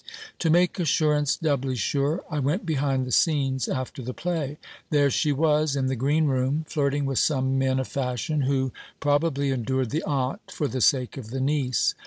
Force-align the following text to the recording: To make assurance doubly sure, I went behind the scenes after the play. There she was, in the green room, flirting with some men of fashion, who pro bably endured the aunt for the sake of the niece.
To 0.39 0.49
make 0.49 0.79
assurance 0.79 1.37
doubly 1.37 1.75
sure, 1.75 2.23
I 2.27 2.39
went 2.39 2.65
behind 2.65 3.05
the 3.05 3.11
scenes 3.11 3.67
after 3.67 4.01
the 4.01 4.15
play. 4.15 4.57
There 4.89 5.11
she 5.11 5.31
was, 5.31 5.75
in 5.75 5.85
the 5.85 5.95
green 5.95 6.25
room, 6.25 6.65
flirting 6.67 7.05
with 7.05 7.19
some 7.19 7.59
men 7.59 7.77
of 7.79 7.87
fashion, 7.87 8.41
who 8.41 8.73
pro 8.99 9.19
bably 9.19 9.53
endured 9.53 9.91
the 9.91 10.01
aunt 10.01 10.49
for 10.49 10.67
the 10.67 10.81
sake 10.81 11.17
of 11.17 11.29
the 11.29 11.39
niece. 11.39 11.93